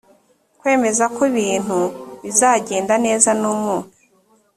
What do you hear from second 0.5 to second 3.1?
kwemezako ibintu bizagenda